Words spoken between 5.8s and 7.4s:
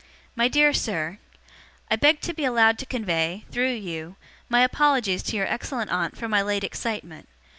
aunt for my late excitement.